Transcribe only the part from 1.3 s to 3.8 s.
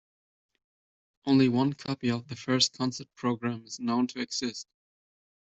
one copy of the first concert program is